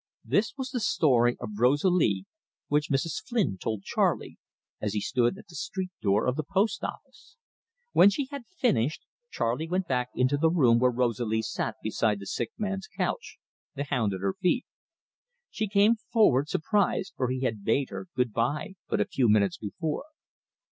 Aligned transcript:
This 0.25 0.53
was 0.57 0.71
the 0.71 0.79
story 0.79 1.37
of 1.39 1.59
Rosalie 1.59 2.25
which 2.69 2.89
Mrs. 2.89 3.23
Flynn 3.23 3.59
told 3.59 3.83
Charley, 3.83 4.39
as 4.81 4.93
he 4.95 4.99
stood 4.99 5.37
at 5.37 5.45
the 5.47 5.53
street 5.53 5.91
door 6.01 6.25
of 6.25 6.35
the 6.37 6.43
post 6.43 6.83
office. 6.83 7.37
When 7.91 8.09
she 8.09 8.25
had 8.31 8.45
finished, 8.47 9.05
Charley 9.29 9.67
went 9.69 9.87
back 9.87 10.09
into 10.15 10.37
the 10.37 10.49
room 10.49 10.79
where 10.79 10.89
Rosalie 10.89 11.43
sat 11.43 11.75
beside 11.83 12.17
the 12.19 12.25
sick 12.25 12.49
man's 12.57 12.87
couch, 12.87 13.37
the 13.75 13.83
hound 13.83 14.15
at 14.15 14.21
her 14.21 14.33
feet. 14.33 14.65
She 15.51 15.67
came 15.67 15.95
forward, 16.11 16.49
surprised, 16.49 17.13
for 17.15 17.29
he 17.29 17.41
had 17.41 17.63
bade 17.63 17.91
her 17.91 18.07
good 18.15 18.33
bye 18.33 18.73
but 18.87 18.99
a 18.99 19.05
few 19.05 19.29
minutes 19.29 19.57
before. 19.59 20.05